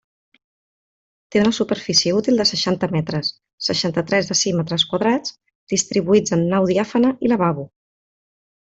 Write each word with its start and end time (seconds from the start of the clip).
Té 1.35 1.41
una 1.41 1.51
superfície 1.57 2.13
útil 2.21 2.41
de 2.43 2.47
seixanta 2.53 2.89
metres, 2.95 3.29
seixanta-tres 3.67 4.33
decímetres 4.33 4.89
quadrats, 4.95 5.37
distribuïts 5.75 6.37
en 6.39 6.49
nau 6.55 6.71
diàfana 6.75 7.17
i 7.29 7.35
lavabo. 7.37 7.73